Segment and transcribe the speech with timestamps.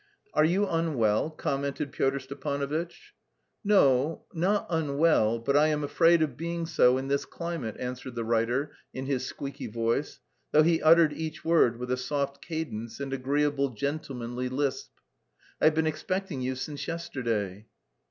[0.33, 3.13] "Are you unwell?" commented Pyotr Stepanovitch.
[3.63, 8.23] "No, not unwell, but I am afraid of being so in this climate," answered the
[8.23, 10.19] writer in his squeaky voice,
[10.51, 14.89] though he uttered each word with a soft cadence and agreeable gentlemanly lisp.
[15.61, 17.67] "I've been expecting you since yesterday."